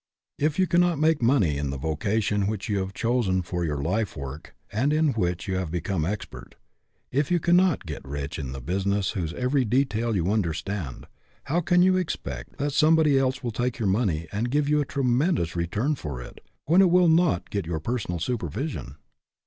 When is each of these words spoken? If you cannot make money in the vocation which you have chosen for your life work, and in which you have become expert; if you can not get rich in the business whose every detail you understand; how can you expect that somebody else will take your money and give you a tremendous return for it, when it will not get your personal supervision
If 0.39 0.57
you 0.57 0.65
cannot 0.65 0.97
make 0.97 1.21
money 1.21 1.59
in 1.59 1.69
the 1.69 1.77
vocation 1.77 2.47
which 2.47 2.67
you 2.67 2.79
have 2.79 2.91
chosen 2.91 3.43
for 3.43 3.63
your 3.63 3.83
life 3.83 4.17
work, 4.17 4.55
and 4.71 4.91
in 4.91 5.09
which 5.09 5.47
you 5.47 5.57
have 5.57 5.69
become 5.69 6.05
expert; 6.07 6.55
if 7.11 7.29
you 7.29 7.39
can 7.39 7.55
not 7.55 7.85
get 7.85 8.03
rich 8.03 8.39
in 8.39 8.51
the 8.51 8.61
business 8.61 9.11
whose 9.11 9.31
every 9.35 9.63
detail 9.63 10.15
you 10.15 10.31
understand; 10.31 11.05
how 11.43 11.61
can 11.61 11.83
you 11.83 11.97
expect 11.97 12.57
that 12.57 12.73
somebody 12.73 13.19
else 13.19 13.43
will 13.43 13.51
take 13.51 13.77
your 13.77 13.89
money 13.89 14.27
and 14.31 14.49
give 14.49 14.67
you 14.67 14.81
a 14.81 14.85
tremendous 14.85 15.55
return 15.55 15.93
for 15.93 16.19
it, 16.19 16.41
when 16.65 16.81
it 16.81 16.89
will 16.89 17.07
not 17.07 17.51
get 17.51 17.67
your 17.67 17.79
personal 17.79 18.17
supervision 18.17 18.95